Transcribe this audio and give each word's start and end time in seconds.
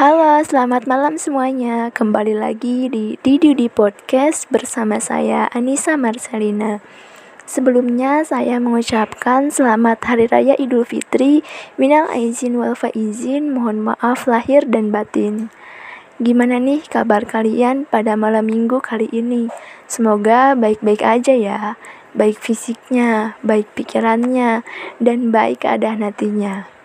Halo, 0.00 0.40
selamat 0.40 0.88
malam 0.88 1.20
semuanya. 1.20 1.92
Kembali 1.92 2.32
lagi 2.32 2.88
di 2.88 3.20
Didi 3.20 3.52
di 3.52 3.68
Podcast 3.68 4.48
bersama 4.48 4.96
saya 4.96 5.44
Anissa 5.52 6.00
Marcelina. 6.00 6.80
Sebelumnya 7.44 8.24
saya 8.24 8.56
mengucapkan 8.64 9.52
selamat 9.52 10.00
Hari 10.00 10.32
Raya 10.32 10.56
Idul 10.56 10.88
Fitri, 10.88 11.44
minal 11.76 12.08
aizin 12.16 12.56
wal 12.56 12.72
faizin, 12.72 13.52
mohon 13.52 13.92
maaf 13.92 14.24
lahir 14.24 14.64
dan 14.64 14.88
batin. 14.88 15.52
Gimana 16.16 16.56
nih 16.56 16.80
kabar 16.88 17.28
kalian 17.28 17.84
pada 17.84 18.16
malam 18.16 18.48
minggu 18.48 18.80
kali 18.80 19.12
ini? 19.12 19.52
Semoga 19.84 20.56
baik-baik 20.56 21.04
aja 21.04 21.36
ya, 21.36 21.76
baik 22.16 22.40
fisiknya, 22.40 23.36
baik 23.44 23.68
pikirannya, 23.76 24.64
dan 24.96 25.28
baik 25.28 25.68
keadaan 25.68 26.00
hatinya. 26.00 26.79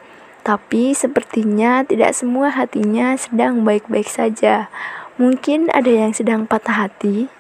Tapi 0.45 0.93
sepertinya 0.93 1.81
tidak 1.81 2.13
semua 2.13 2.53
hatinya 2.53 3.17
sedang 3.17 3.65
baik-baik 3.65 4.05
saja. 4.05 4.69
Mungkin 5.17 5.73
ada 5.73 5.89
yang 5.89 6.13
sedang 6.13 6.45
patah 6.45 6.85
hati. 6.85 7.33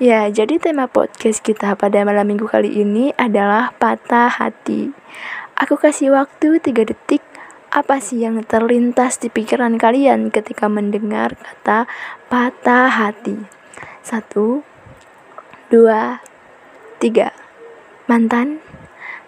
Ya, 0.00 0.24
jadi 0.32 0.56
tema 0.56 0.88
podcast 0.88 1.44
kita 1.44 1.76
pada 1.76 2.00
malam 2.08 2.24
minggu 2.24 2.48
kali 2.48 2.80
ini 2.80 3.12
adalah 3.20 3.76
patah 3.76 4.32
hati. 4.32 4.96
Aku 5.60 5.76
kasih 5.76 6.16
waktu 6.16 6.56
3 6.64 6.88
detik. 6.88 7.20
Apa 7.68 8.00
sih 8.00 8.24
yang 8.24 8.40
terlintas 8.48 9.20
di 9.20 9.28
pikiran 9.28 9.76
kalian 9.76 10.32
ketika 10.32 10.72
mendengar 10.72 11.36
kata 11.36 11.84
patah 12.32 12.88
hati? 12.88 13.36
Satu, 14.00 14.64
dua, 15.68 16.24
tiga. 16.96 17.36
Mantan, 18.08 18.64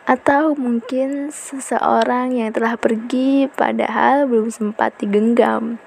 atau 0.02 0.58
mungkin 0.58 1.30
seseorang 1.30 2.34
yang 2.34 2.50
telah 2.50 2.74
pergi 2.74 3.46
padahal 3.46 4.26
belum 4.26 4.50
sempat 4.50 4.98
digenggam. 4.98 5.78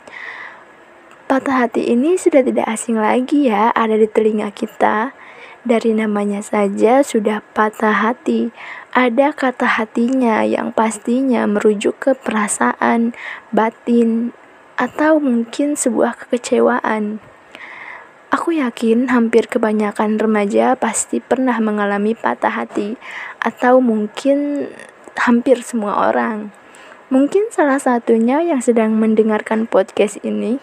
Patah 1.25 1.65
hati 1.65 1.89
ini 1.89 2.21
sudah 2.21 2.45
tidak 2.45 2.69
asing 2.69 3.01
lagi 3.01 3.49
ya 3.49 3.73
ada 3.73 3.97
di 3.97 4.05
telinga 4.05 4.53
kita. 4.53 5.11
Dari 5.65 5.97
namanya 5.97 6.45
saja 6.45 7.01
sudah 7.01 7.41
patah 7.57 8.05
hati. 8.05 8.53
Ada 8.93 9.33
kata 9.33 9.65
hatinya 9.81 10.45
yang 10.45 10.69
pastinya 10.69 11.49
merujuk 11.49 11.97
ke 11.97 12.11
perasaan, 12.13 13.17
batin, 13.49 14.37
atau 14.77 15.17
mungkin 15.17 15.73
sebuah 15.73 16.21
kekecewaan. 16.21 17.17
Aku 18.35 18.51
yakin 18.51 19.07
hampir 19.07 19.47
kebanyakan 19.47 20.19
remaja 20.19 20.75
pasti 20.75 21.23
pernah 21.23 21.55
mengalami 21.63 22.19
patah 22.19 22.51
hati, 22.51 22.99
atau 23.39 23.79
mungkin 23.79 24.67
hampir 25.15 25.63
semua 25.63 26.11
orang. 26.11 26.51
Mungkin 27.07 27.47
salah 27.55 27.79
satunya 27.79 28.43
yang 28.43 28.59
sedang 28.59 28.99
mendengarkan 28.99 29.71
podcast 29.71 30.19
ini. 30.19 30.59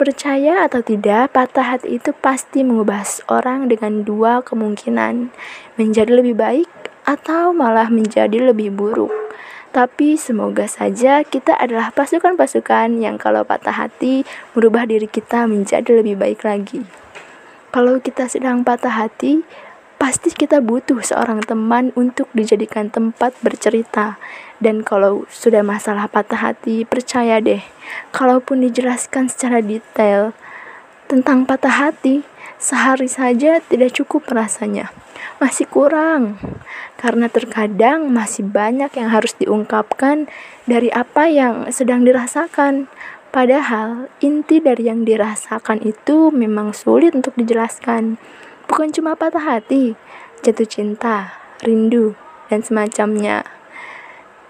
Percaya 0.00 0.64
atau 0.64 0.80
tidak, 0.80 1.36
patah 1.36 1.76
hati 1.76 2.00
itu 2.00 2.16
pasti 2.16 2.64
mengubah 2.64 3.04
seorang 3.04 3.68
dengan 3.68 4.00
dua 4.00 4.40
kemungkinan: 4.40 5.28
menjadi 5.76 6.24
lebih 6.24 6.40
baik 6.40 6.72
atau 7.04 7.52
malah 7.52 7.92
menjadi 7.92 8.48
lebih 8.48 8.72
buruk. 8.72 9.12
Tapi 9.68 10.16
semoga 10.16 10.64
saja 10.64 11.20
kita 11.20 11.52
adalah 11.52 11.92
pasukan-pasukan 11.92 12.98
yang 13.04 13.20
kalau 13.20 13.44
patah 13.44 13.76
hati 13.76 14.24
merubah 14.56 14.88
diri 14.88 15.04
kita 15.04 15.44
menjadi 15.44 16.00
lebih 16.00 16.16
baik 16.16 16.40
lagi. 16.42 16.88
Kalau 17.68 18.00
kita 18.00 18.32
sedang 18.32 18.64
patah 18.64 18.96
hati, 18.96 19.44
pasti 20.00 20.32
kita 20.32 20.64
butuh 20.64 21.04
seorang 21.04 21.44
teman 21.44 21.92
untuk 22.00 22.32
dijadikan 22.32 22.88
tempat 22.88 23.36
bercerita. 23.44 24.16
Dan 24.56 24.86
kalau 24.86 25.28
sudah 25.28 25.60
masalah 25.60 26.08
patah 26.08 26.48
hati, 26.48 26.88
percaya 26.88 27.36
deh, 27.44 27.60
kalaupun 28.16 28.64
dijelaskan 28.64 29.28
secara 29.28 29.60
detail 29.60 30.32
tentang 31.12 31.44
patah 31.44 31.76
hati, 31.76 32.24
sehari 32.58 33.06
saja 33.06 33.62
tidak 33.62 33.94
cukup 33.94 34.26
rasanya. 34.30 34.90
Masih 35.38 35.70
kurang, 35.70 36.38
karena 36.98 37.30
terkadang 37.30 38.10
masih 38.10 38.42
banyak 38.42 38.90
yang 38.98 39.08
harus 39.14 39.34
diungkapkan 39.38 40.26
dari 40.66 40.90
apa 40.90 41.30
yang 41.30 41.70
sedang 41.70 42.02
dirasakan. 42.02 42.90
Padahal 43.30 44.10
inti 44.18 44.58
dari 44.58 44.90
yang 44.90 45.06
dirasakan 45.06 45.84
itu 45.86 46.34
memang 46.34 46.74
sulit 46.74 47.14
untuk 47.14 47.38
dijelaskan. 47.38 48.18
Bukan 48.66 48.90
cuma 48.90 49.14
patah 49.14 49.46
hati, 49.46 49.94
jatuh 50.42 50.66
cinta, 50.66 51.38
rindu, 51.62 52.18
dan 52.50 52.66
semacamnya. 52.66 53.46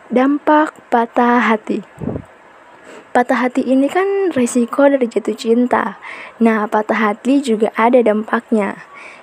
Dampak 0.08 0.72
patah 0.88 1.52
hati. 1.52 1.84
Patah 3.08 3.48
hati 3.48 3.64
ini 3.64 3.88
kan 3.88 4.30
resiko 4.30 4.86
dari 4.86 5.08
jatuh 5.08 5.34
cinta. 5.34 5.96
Nah, 6.38 6.68
patah 6.68 7.10
hati 7.10 7.40
juga 7.40 7.72
ada 7.74 7.98
dampaknya. 7.98 8.78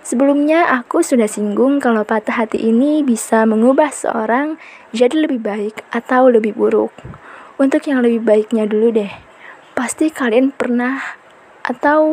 Sebelumnya 0.05 0.69
aku 0.69 1.01
sudah 1.01 1.25
singgung 1.25 1.81
kalau 1.81 2.05
patah 2.05 2.45
hati 2.45 2.61
ini 2.61 3.01
bisa 3.01 3.45
mengubah 3.45 3.89
seorang 3.93 4.57
jadi 4.93 5.25
lebih 5.25 5.41
baik 5.41 5.81
atau 5.93 6.29
lebih 6.29 6.53
buruk. 6.53 6.93
Untuk 7.55 7.87
yang 7.87 8.03
lebih 8.03 8.25
baiknya 8.25 8.67
dulu 8.67 8.89
deh. 8.93 9.13
Pasti 9.77 10.11
kalian 10.11 10.51
pernah 10.51 10.99
atau 11.65 12.05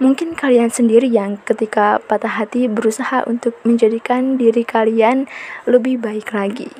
mungkin 0.00 0.32
kalian 0.32 0.72
sendiri 0.72 1.06
yang 1.06 1.38
ketika 1.44 2.00
patah 2.00 2.40
hati 2.40 2.66
berusaha 2.66 3.22
untuk 3.28 3.52
menjadikan 3.68 4.40
diri 4.40 4.64
kalian 4.64 5.28
lebih 5.68 6.00
baik 6.00 6.32
lagi. 6.32 6.72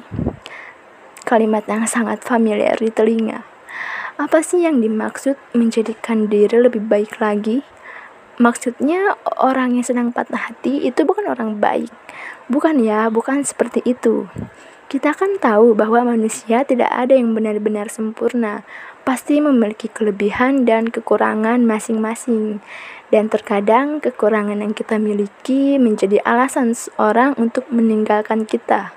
Kalimat 1.28 1.68
yang 1.68 1.84
sangat 1.84 2.24
familiar 2.24 2.80
di 2.80 2.90
telinga. 2.90 3.49
Apa 4.20 4.44
sih 4.44 4.68
yang 4.68 4.84
dimaksud 4.84 5.40
menjadikan 5.56 6.28
diri 6.28 6.60
lebih 6.60 6.84
baik 6.84 7.16
lagi? 7.24 7.64
maksudnya 8.40 9.20
orang 9.36 9.76
yang 9.76 9.84
sedang 9.84 10.08
patah 10.16 10.48
hati 10.50 10.88
itu 10.88 11.04
bukan 11.04 11.28
orang 11.28 11.60
baik. 11.60 11.92
Bukan 12.48 12.80
ya, 12.80 13.12
bukan 13.12 13.44
seperti 13.44 13.84
itu. 13.84 14.26
Kita 14.90 15.14
kan 15.14 15.38
tahu 15.38 15.76
bahwa 15.78 16.16
manusia 16.16 16.66
tidak 16.66 16.90
ada 16.90 17.14
yang 17.14 17.36
benar-benar 17.36 17.92
sempurna. 17.92 18.66
Pasti 19.06 19.38
memiliki 19.38 19.86
kelebihan 19.86 20.66
dan 20.66 20.90
kekurangan 20.90 21.62
masing-masing. 21.62 22.58
Dan 23.12 23.30
terkadang 23.30 24.02
kekurangan 24.02 24.58
yang 24.58 24.74
kita 24.74 24.98
miliki 24.98 25.78
menjadi 25.78 26.18
alasan 26.26 26.74
seorang 26.74 27.38
untuk 27.38 27.70
meninggalkan 27.70 28.48
kita. 28.50 28.90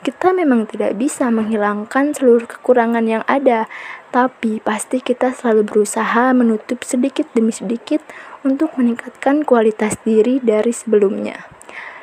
Kita 0.00 0.30
memang 0.32 0.70
tidak 0.70 0.96
bisa 0.96 1.28
menghilangkan 1.28 2.14
seluruh 2.14 2.46
kekurangan 2.46 3.04
yang 3.04 3.24
ada, 3.26 3.66
tapi 4.10 4.58
pasti 4.58 4.98
kita 4.98 5.30
selalu 5.30 5.62
berusaha 5.66 6.34
menutup 6.34 6.82
sedikit 6.82 7.30
demi 7.30 7.54
sedikit 7.54 8.02
untuk 8.42 8.74
meningkatkan 8.74 9.46
kualitas 9.46 9.94
diri 10.02 10.42
dari 10.42 10.74
sebelumnya. 10.74 11.46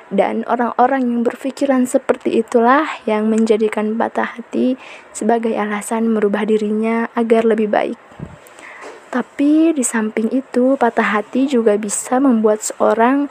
Dan 0.07 0.47
orang-orang 0.47 1.03
yang 1.03 1.21
berpikiran 1.27 1.83
seperti 1.83 2.39
itulah 2.39 2.87
yang 3.03 3.27
menjadikan 3.27 3.99
patah 3.99 4.39
hati 4.39 4.79
sebagai 5.11 5.51
alasan 5.51 6.07
merubah 6.15 6.47
dirinya 6.47 7.11
agar 7.11 7.43
lebih 7.43 7.67
baik. 7.67 7.99
Tapi 9.11 9.75
di 9.75 9.83
samping 9.83 10.31
itu, 10.31 10.79
patah 10.79 11.19
hati 11.19 11.51
juga 11.51 11.75
bisa 11.75 12.23
membuat 12.23 12.63
seorang 12.63 13.27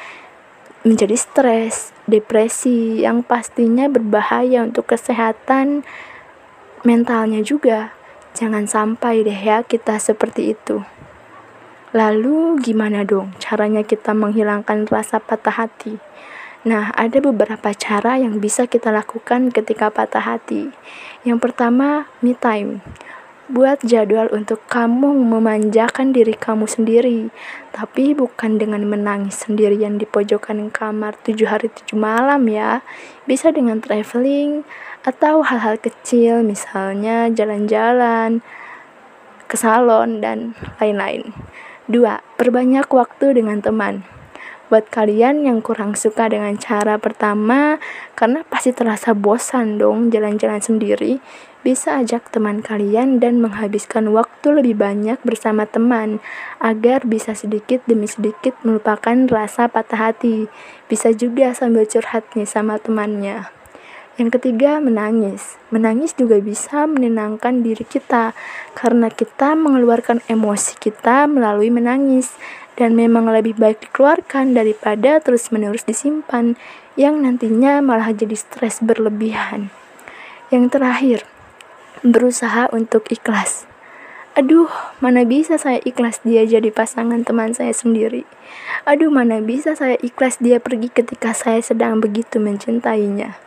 menjadi 0.85 1.17
stres, 1.17 1.97
depresi 2.05 3.01
yang 3.01 3.25
pastinya 3.25 3.89
berbahaya 3.89 4.61
untuk 4.61 4.93
kesehatan 4.93 5.81
mentalnya 6.85 7.41
juga. 7.41 7.96
Jangan 8.37 8.69
sampai 8.69 9.25
deh 9.25 9.33
ya 9.33 9.65
kita 9.65 9.97
seperti 9.97 10.53
itu. 10.53 10.85
Lalu 11.97 12.61
gimana 12.61 13.01
dong 13.01 13.33
caranya 13.41 13.81
kita 13.81 14.13
menghilangkan 14.13 14.85
rasa 14.93 15.17
patah 15.25 15.57
hati? 15.65 15.97
Nah, 16.69 16.93
ada 16.93 17.17
beberapa 17.25 17.73
cara 17.73 18.21
yang 18.21 18.37
bisa 18.37 18.69
kita 18.69 18.93
lakukan 18.93 19.49
ketika 19.49 19.89
patah 19.89 20.21
hati. 20.21 20.69
Yang 21.25 21.49
pertama, 21.49 22.13
me 22.21 22.37
time. 22.37 22.85
Buat 23.47 23.87
jadwal 23.87 24.27
untuk 24.35 24.59
kamu 24.67 25.23
memanjakan 25.23 26.11
diri 26.11 26.35
kamu 26.35 26.67
sendiri, 26.67 27.31
tapi 27.71 28.11
bukan 28.11 28.59
dengan 28.59 28.83
menangis 28.83 29.47
sendirian 29.47 30.03
di 30.03 30.07
pojokan 30.09 30.67
kamar 30.75 31.15
tujuh 31.23 31.47
hari 31.47 31.71
tujuh 31.71 31.95
malam 31.95 32.43
ya. 32.51 32.83
Bisa 33.23 33.55
dengan 33.55 33.79
traveling 33.79 34.67
atau 35.07 35.47
hal-hal 35.47 35.79
kecil, 35.79 36.43
misalnya 36.43 37.31
jalan-jalan 37.31 38.43
ke 39.47 39.55
salon 39.55 40.19
dan 40.19 40.59
lain-lain. 40.83 41.31
Dua, 41.87 42.19
perbanyak 42.35 42.91
waktu 42.91 43.31
dengan 43.31 43.63
teman. 43.63 44.16
Buat 44.67 44.91
kalian 44.91 45.47
yang 45.47 45.63
kurang 45.63 45.95
suka 45.95 46.27
dengan 46.27 46.59
cara 46.59 46.99
pertama, 46.99 47.79
karena 48.19 48.43
pasti 48.51 48.75
terasa 48.75 49.15
bosan 49.15 49.79
dong 49.79 50.11
jalan-jalan 50.11 50.59
sendiri, 50.59 51.23
bisa 51.63 51.99
ajak 52.03 52.35
teman 52.35 52.63
kalian 52.67 53.23
dan 53.23 53.39
menghabiskan 53.39 54.11
waktu 54.11 54.55
lebih 54.55 54.75
banyak 54.79 55.19
bersama 55.23 55.71
teman 55.71 56.19
agar 56.59 57.07
bisa 57.07 57.35
sedikit 57.35 57.83
demi 57.87 58.11
sedikit 58.11 58.59
melupakan 58.67 59.15
rasa 59.31 59.71
patah 59.71 60.11
hati. 60.11 60.51
Bisa 60.91 61.15
juga 61.15 61.55
sambil 61.55 61.87
curhat 61.87 62.27
sama 62.47 62.79
temannya. 62.83 63.56
Yang 64.17 64.41
ketiga, 64.41 64.81
menangis. 64.81 65.61
Menangis 65.69 66.17
juga 66.17 66.41
bisa 66.41 66.89
menenangkan 66.89 67.61
diri 67.61 67.85
kita 67.85 68.33
karena 68.73 69.13
kita 69.13 69.53
mengeluarkan 69.53 70.25
emosi 70.25 70.81
kita 70.81 71.29
melalui 71.29 71.69
menangis 71.69 72.33
dan 72.81 72.97
memang 72.97 73.29
lebih 73.29 73.61
baik 73.61 73.85
dikeluarkan 73.85 74.57
daripada 74.57 75.21
terus-menerus 75.21 75.85
disimpan 75.85 76.57
yang 76.97 77.21
nantinya 77.21 77.85
malah 77.85 78.09
jadi 78.17 78.33
stres 78.33 78.81
berlebihan. 78.81 79.69
Yang 80.49 80.81
terakhir, 80.81 81.19
berusaha 82.01 82.73
untuk 82.73 83.13
ikhlas. 83.13 83.69
Aduh, 84.33 84.69
mana 85.01 85.25
bisa 85.25 85.61
saya 85.61 85.81
ikhlas 85.85 86.25
dia 86.25 86.45
jadi 86.45 86.69
pasangan 86.73 87.25
teman 87.25 87.53
saya 87.53 87.73
sendiri. 87.73 88.25
Aduh, 88.89 89.13
mana 89.13 89.45
bisa 89.45 89.77
saya 89.77 89.97
ikhlas 90.01 90.41
dia 90.41 90.61
pergi 90.61 90.89
ketika 90.89 91.37
saya 91.37 91.61
sedang 91.61 92.01
begitu 92.01 92.37
mencintainya. 92.37 93.46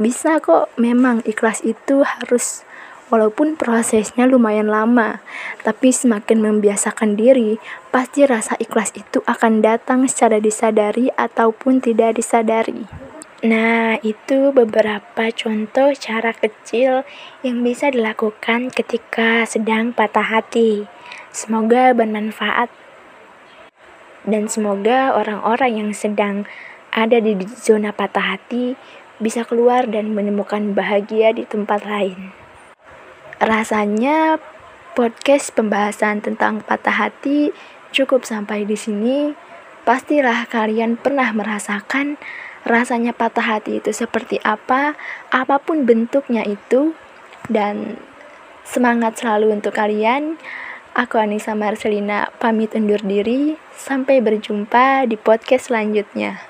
Bisa 0.00 0.40
kok, 0.40 0.72
memang 0.80 1.20
ikhlas 1.28 1.60
itu 1.62 2.02
harus 2.02 2.64
walaupun 3.10 3.58
prosesnya 3.58 4.24
lumayan 4.24 4.70
lama, 4.70 5.18
tapi 5.66 5.90
semakin 5.90 6.40
membiasakan 6.40 7.18
diri, 7.18 7.58
pasti 7.90 8.24
rasa 8.24 8.54
ikhlas 8.62 8.94
itu 8.94 9.20
akan 9.26 9.60
datang 9.60 10.06
secara 10.06 10.38
disadari 10.38 11.10
ataupun 11.18 11.82
tidak 11.82 12.16
disadari. 12.16 12.86
Nah, 13.40 13.96
itu 14.04 14.52
beberapa 14.52 15.32
contoh 15.32 15.96
cara 15.96 16.30
kecil 16.36 17.08
yang 17.40 17.64
bisa 17.64 17.88
dilakukan 17.88 18.68
ketika 18.68 19.48
sedang 19.48 19.96
patah 19.96 20.28
hati. 20.28 20.84
Semoga 21.32 21.96
bermanfaat, 21.96 22.68
dan 24.28 24.52
semoga 24.52 25.16
orang-orang 25.16 25.72
yang 25.80 25.90
sedang 25.96 26.44
ada 26.92 27.22
di 27.22 27.38
zona 27.46 27.94
patah 27.94 28.36
hati 28.36 28.74
bisa 29.20 29.44
keluar 29.46 29.86
dan 29.86 30.16
menemukan 30.16 30.72
bahagia 30.72 31.30
di 31.36 31.44
tempat 31.44 31.84
lain. 31.86 32.32
Rasanya 33.38 34.40
podcast 34.96 35.52
pembahasan 35.54 36.24
tentang 36.24 36.64
patah 36.64 37.08
hati 37.08 37.54
cukup 37.94 38.26
sampai 38.26 38.66
di 38.66 38.74
sini. 38.74 39.36
Pastilah 39.84 40.44
kalian 40.50 41.00
pernah 41.00 41.32
merasakan 41.32 42.20
rasanya 42.64 43.16
patah 43.16 43.56
hati 43.56 43.80
itu 43.80 43.92
seperti 43.92 44.36
apa, 44.44 44.96
apa 45.32 45.56
pun 45.60 45.88
bentuknya 45.88 46.44
itu, 46.44 46.92
dan 47.48 47.96
semangat 48.66 49.20
selalu 49.20 49.56
untuk 49.56 49.76
kalian. 49.76 50.36
Aku 50.90 51.22
Anissa 51.22 51.54
Marcelina 51.54 52.34
pamit 52.42 52.74
undur 52.74 53.00
diri. 53.00 53.54
Sampai 53.78 54.20
berjumpa 54.20 55.08
di 55.08 55.16
podcast 55.16 55.72
selanjutnya. 55.72 56.49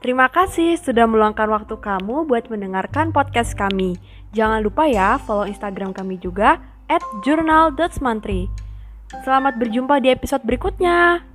Terima 0.00 0.32
kasih 0.32 0.80
sudah 0.80 1.04
meluangkan 1.04 1.44
waktu 1.52 1.76
kamu 1.76 2.24
buat 2.24 2.48
mendengarkan 2.48 3.12
podcast 3.12 3.52
kami. 3.52 4.00
Jangan 4.32 4.64
lupa 4.64 4.88
ya 4.88 5.20
follow 5.20 5.44
Instagram 5.44 5.92
kami 5.92 6.16
juga 6.16 6.56
at. 6.88 7.04
Selamat 9.20 9.54
berjumpa 9.60 10.00
di 10.00 10.08
episode 10.08 10.40
berikutnya. 10.40 11.29